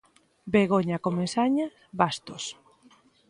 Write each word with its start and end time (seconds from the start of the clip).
Begoña 0.55 1.03
Comesaña 1.05 1.67
Bastos. 1.99 2.43